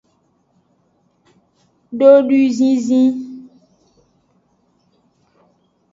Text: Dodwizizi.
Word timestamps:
Dodwizizi. 1.99 3.01